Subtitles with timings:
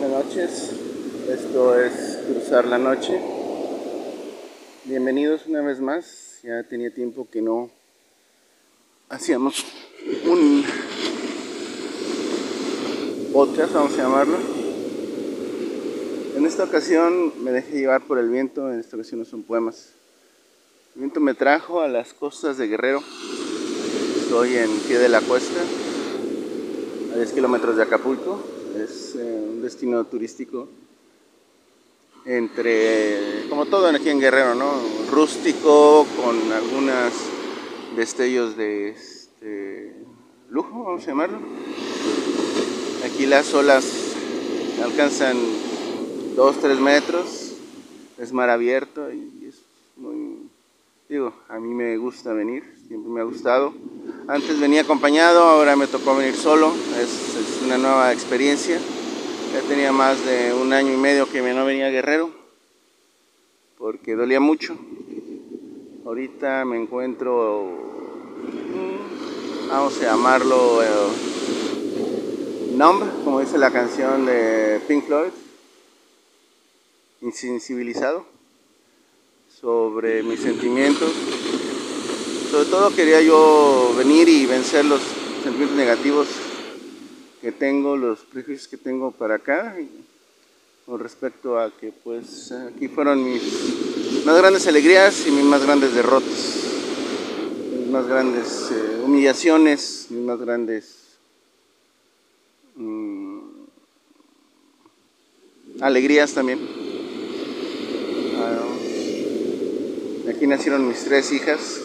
[0.00, 0.70] Buenas noches,
[1.28, 3.20] esto es Cruzar la Noche.
[4.84, 7.68] Bienvenidos una vez más, ya tenía tiempo que no
[9.08, 9.64] hacíamos
[10.24, 10.64] un
[13.32, 14.36] podcast, vamos a llamarlo.
[16.36, 19.94] En esta ocasión me dejé llevar por el viento, en esta ocasión no son poemas.
[20.94, 23.02] El viento me trajo a las costas de Guerrero,
[24.16, 25.60] estoy en pie de la cuesta,
[27.12, 30.68] a 10 kilómetros de Acapulco, es eh, un destino turístico
[32.24, 34.70] entre, como todo aquí en Guerrero, ¿no?
[35.10, 37.12] Rústico, con algunos
[37.96, 39.94] destellos de este,
[40.50, 41.38] lujo, vamos a llamarlo.
[43.04, 44.14] Aquí las olas
[44.82, 45.36] alcanzan
[46.36, 47.54] 2-3 metros,
[48.18, 49.62] es mar abierto y es
[49.96, 50.50] muy,
[51.08, 53.72] digo, a mí me gusta venir, siempre me ha gustado.
[54.28, 58.78] Antes venía acompañado, ahora me tocó venir solo, es, una nueva experiencia.
[59.54, 62.30] Ya tenía más de un año y medio que no venía Guerrero
[63.78, 64.76] porque dolía mucho.
[66.04, 67.70] Ahorita me encuentro,
[68.52, 70.88] mm, vamos a llamarlo, eh,
[73.24, 75.30] como dice la canción de Pink Floyd,
[77.22, 78.26] insensibilizado
[79.58, 81.14] sobre mis sentimientos.
[82.50, 85.02] Sobre todo quería yo venir y vencer los
[85.42, 86.28] sentimientos negativos
[87.42, 89.76] que tengo, los prejuicios que tengo para acá,
[90.86, 93.42] con respecto a que pues aquí fueron mis
[94.24, 96.64] más grandes alegrías y mis más grandes derrotas,
[97.78, 101.18] mis más grandes eh, humillaciones, mis más grandes
[102.76, 103.40] mmm,
[105.80, 106.60] alegrías también.
[108.38, 111.82] Uh, aquí nacieron mis tres hijas,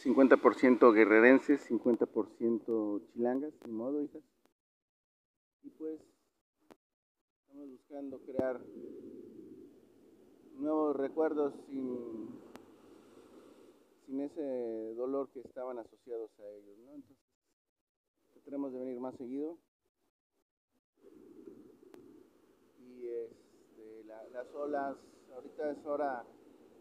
[0.00, 4.22] 50% guerrerenses, 50% chilangas, de modo, hijas.
[5.62, 6.00] Y pues
[7.42, 8.60] estamos buscando crear
[10.54, 12.30] nuevos recuerdos sin,
[14.06, 16.94] sin ese dolor que estaban asociados a ellos, ¿no?
[16.94, 17.18] Entonces,
[18.32, 19.58] trataremos de venir más seguido.
[22.78, 24.96] Y este, la, las olas,
[25.34, 26.24] ahorita es hora,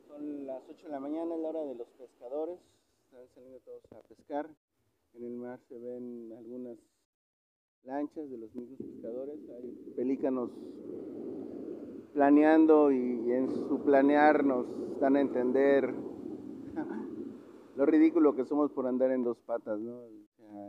[0.08, 2.60] son las 8 de la mañana, es la hora de los pescadores
[3.12, 4.48] están saliendo todos a pescar.
[5.16, 6.78] En el mar se ven algunas
[7.84, 10.52] lanchas de los mismos pescadores, hay pelícanos
[12.14, 14.68] planeando y en su planear nos
[15.00, 15.92] dan a entender
[17.76, 20.04] lo ridículo que somos por andar en dos patas, ¿no?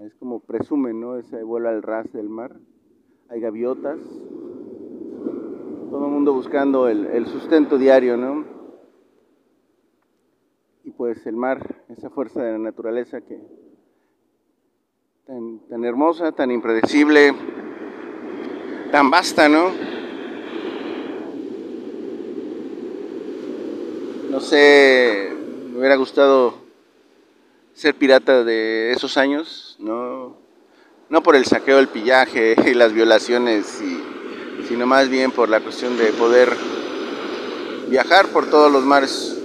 [0.02, 1.18] Es como presumen, ¿no?
[1.18, 2.56] Ese vuelo al ras del mar.
[3.28, 4.00] Hay gaviotas,
[5.90, 8.59] todo el mundo buscando el, el sustento diario, ¿no?
[11.00, 13.41] Pues el mar, esa fuerza de la naturaleza que
[15.27, 17.34] tan, tan hermosa, tan impredecible,
[18.93, 19.71] tan vasta, ¿no?
[24.28, 25.33] No sé,
[25.72, 26.53] me hubiera gustado
[27.72, 30.37] ser pirata de esos años, no,
[31.09, 33.82] no por el saqueo, el pillaje y las violaciones,
[34.69, 36.55] sino más bien por la cuestión de poder
[37.88, 39.39] viajar por todos los mares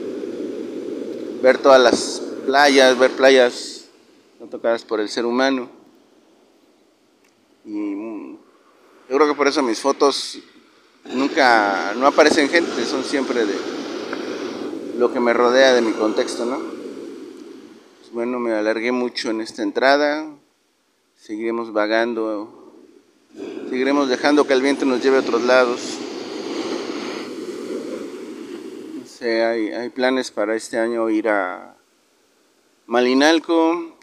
[1.45, 3.85] ver todas las playas, ver playas
[4.39, 5.69] no tocadas por el ser humano.
[7.63, 8.37] Y mm,
[9.07, 10.39] yo creo que por eso mis fotos
[11.13, 13.53] nunca, no aparecen gente, son siempre de
[14.97, 16.57] lo que me rodea de mi contexto, ¿no?
[16.57, 20.25] Pues bueno, me alargué mucho en esta entrada,
[21.15, 22.73] seguiremos vagando,
[23.69, 26.04] seguiremos dejando que el viento nos lleve a otros lados.
[29.21, 31.75] Hay, hay, planes para este año ir a
[32.85, 33.97] Malinalco,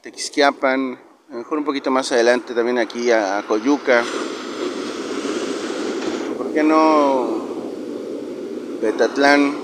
[1.32, 4.04] lo mejor un poquito más adelante también aquí a, a Coyuca.
[6.36, 7.46] ¿Por qué no
[8.80, 9.56] Betatlán?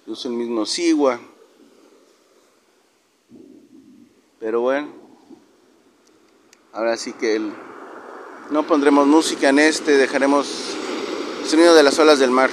[0.00, 1.20] Incluso el mismo Sigua.
[4.38, 4.88] Pero bueno,
[6.72, 7.52] ahora sí que el,
[8.50, 10.76] no pondremos música en este, dejaremos
[11.42, 12.50] el sonido de las olas del mar.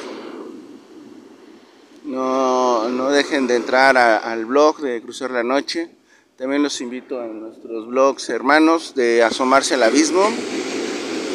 [2.04, 5.90] No, no dejen de entrar a, al blog de Cruzar la Noche.
[6.38, 10.30] También los invito a nuestros blogs hermanos de Asomarse al Abismo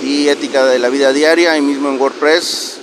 [0.05, 2.79] y Ética de la Vida Diaria, ahí mismo en WordPress.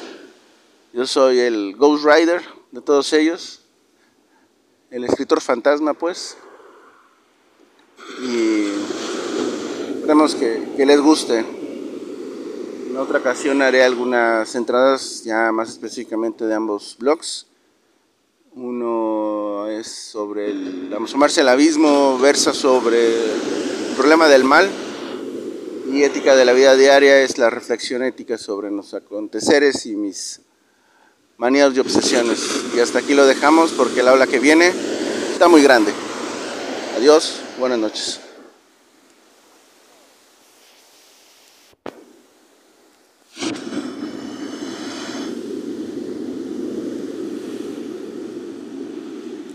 [0.92, 2.42] Yo soy el Ghost Rider
[2.72, 3.62] de todos ellos,
[4.92, 6.36] el escritor fantasma, pues.
[8.22, 8.68] Y
[9.96, 11.40] esperemos que, que les guste.
[12.90, 17.48] En otra ocasión haré algunas entradas ya más específicamente de ambos blogs.
[18.56, 24.70] Uno es sobre el asomarse al abismo, versa sobre el problema del mal.
[25.92, 30.40] y ética de la vida diaria es la reflexión ética sobre los aconteceres y mis
[31.38, 32.40] manías y obsesiones.
[32.76, 34.72] Y hasta aquí lo dejamos porque el aula que viene
[35.34, 35.92] está muy grande.
[36.98, 38.25] Adiós, buenas noches.